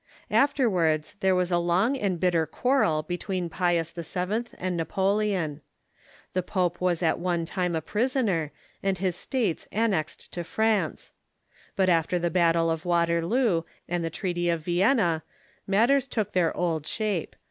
[0.31, 4.45] Afterwards there '^'fhe Church ^^^^^ long and bitter quarrel between Pius VII.
[4.57, 5.61] and Napoleon.
[6.33, 8.51] The pope was at one time a pris oner,
[8.81, 11.11] and his states annexed to France.
[11.75, 15.21] But after the battle of Waterloo and the treaty of Vienna
[15.67, 17.35] matters took their old shape.